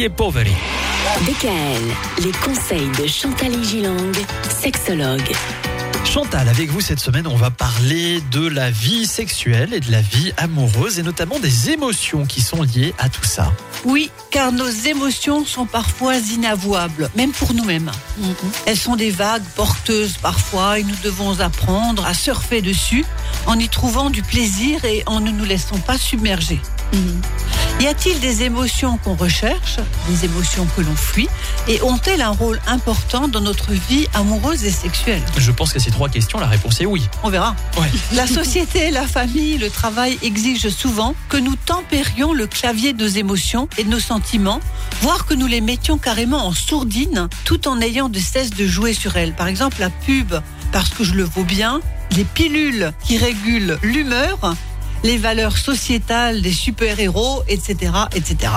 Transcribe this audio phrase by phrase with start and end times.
[0.00, 0.54] et Poveri.
[1.26, 4.12] DKL, les conseils de Chantal Gilang,
[4.48, 5.32] sexologue.
[6.04, 10.00] Chantal, avec vous cette semaine, on va parler de la vie sexuelle et de la
[10.00, 13.52] vie amoureuse et notamment des émotions qui sont liées à tout ça.
[13.84, 17.90] Oui, car nos émotions sont parfois inavouables, même pour nous-mêmes.
[18.66, 23.04] Elles sont des vagues porteuses parfois et nous devons apprendre à surfer dessus
[23.46, 26.60] en y trouvant du plaisir et en ne nous laissant pas submerger.
[27.80, 29.76] Y a-t-il des émotions qu'on recherche,
[30.08, 31.28] des émotions que l'on fuit,
[31.68, 35.22] et ont-elles un rôle important dans notre vie amoureuse et sexuelle?
[35.36, 37.08] Je pense que ces trois questions, la réponse est oui.
[37.22, 37.54] On verra.
[37.78, 37.88] Ouais.
[38.12, 43.08] La société, la famille, le travail exigent souvent que nous tempérions le clavier de nos
[43.08, 44.60] émotions et de nos sentiments,
[45.00, 48.92] voire que nous les mettions carrément en sourdine, tout en ayant de cesse de jouer
[48.92, 49.34] sur elles.
[49.34, 50.34] Par exemple, la pub,
[50.72, 51.80] parce que je le vaux bien,
[52.16, 54.56] les pilules qui régulent l'humeur,
[55.04, 58.52] les valeurs sociétales des super-héros, etc., etc.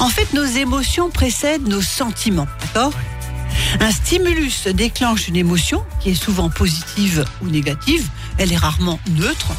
[0.00, 2.92] En fait, nos émotions précèdent nos sentiments, d'accord?
[3.80, 8.06] Un stimulus déclenche une émotion qui est souvent positive ou négative.
[8.38, 9.52] Elle est rarement neutre.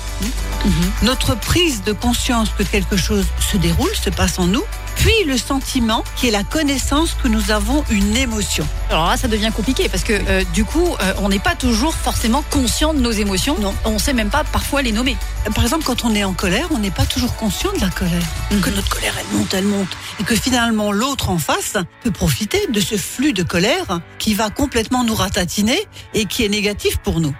[1.03, 4.64] Notre prise de conscience que quelque chose se déroule, se passe en nous,
[5.00, 8.67] puis le sentiment qui est la connaissance que nous avons une émotion.
[8.90, 11.95] Alors là, ça devient compliqué parce que euh, du coup, euh, on n'est pas toujours
[11.95, 13.58] forcément conscient de nos émotions.
[13.59, 13.73] Non.
[13.86, 15.16] On sait même pas parfois les nommer.
[15.56, 18.22] Par exemple, quand on est en colère, on n'est pas toujours conscient de la colère.
[18.62, 19.97] Que notre colère, elle monte, elle monte.
[20.20, 24.50] Et que finalement, l'autre en face peut profiter de ce flux de colère qui va
[24.50, 25.80] complètement nous ratatiner
[26.14, 27.34] et qui est négatif pour nous.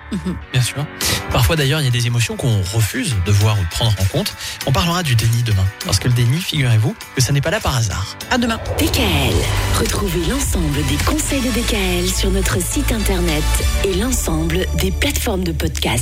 [0.54, 0.86] Bien sûr.
[1.32, 4.06] Parfois d'ailleurs, il y a des émotions qu'on refuse de voir ou de prendre en
[4.06, 4.34] compte.
[4.66, 5.66] On parlera du déni demain.
[5.86, 8.18] Parce que le déni, figurez-vous, que ça n'est pas là par hasard.
[8.32, 8.60] À demain.
[8.78, 9.36] DKL,
[9.80, 13.44] retrouvez l'ensemble des conseils de DKL sur notre site internet
[13.84, 15.98] et l'ensemble des plateformes de podcast.